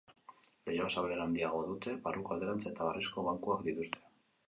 [0.69, 4.07] Leihoak zabalera handiago dute barruko alderantz eta harrizko bankuak dituzte.